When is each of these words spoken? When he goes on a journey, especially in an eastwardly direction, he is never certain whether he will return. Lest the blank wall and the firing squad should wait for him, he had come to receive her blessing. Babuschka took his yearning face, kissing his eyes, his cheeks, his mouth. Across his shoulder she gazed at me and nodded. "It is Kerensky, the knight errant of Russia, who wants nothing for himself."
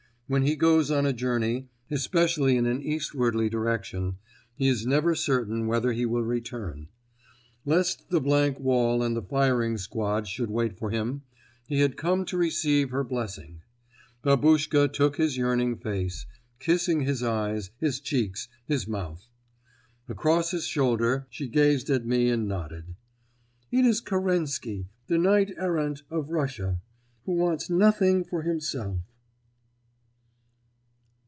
When 0.27 0.43
he 0.43 0.55
goes 0.55 0.89
on 0.89 1.05
a 1.05 1.11
journey, 1.11 1.67
especially 1.89 2.55
in 2.55 2.65
an 2.65 2.81
eastwardly 2.81 3.49
direction, 3.49 4.17
he 4.55 4.69
is 4.69 4.85
never 4.85 5.13
certain 5.13 5.67
whether 5.67 5.91
he 5.91 6.05
will 6.05 6.23
return. 6.23 6.87
Lest 7.65 8.09
the 8.09 8.21
blank 8.21 8.57
wall 8.57 9.03
and 9.03 9.13
the 9.13 9.21
firing 9.21 9.77
squad 9.77 10.29
should 10.29 10.49
wait 10.49 10.77
for 10.77 10.89
him, 10.89 11.23
he 11.67 11.81
had 11.81 11.97
come 11.97 12.23
to 12.27 12.37
receive 12.37 12.91
her 12.91 13.03
blessing. 13.03 13.61
Babuschka 14.23 14.87
took 14.93 15.17
his 15.17 15.35
yearning 15.35 15.75
face, 15.75 16.25
kissing 16.59 17.01
his 17.01 17.21
eyes, 17.21 17.71
his 17.81 17.99
cheeks, 17.99 18.47
his 18.65 18.87
mouth. 18.87 19.27
Across 20.07 20.51
his 20.51 20.63
shoulder 20.65 21.27
she 21.29 21.49
gazed 21.49 21.89
at 21.89 22.05
me 22.05 22.29
and 22.29 22.47
nodded. 22.47 22.95
"It 23.69 23.83
is 23.83 23.99
Kerensky, 23.99 24.87
the 25.07 25.17
knight 25.17 25.51
errant 25.57 26.03
of 26.09 26.29
Russia, 26.29 26.79
who 27.25 27.33
wants 27.33 27.69
nothing 27.69 28.23
for 28.23 28.43
himself." 28.43 28.99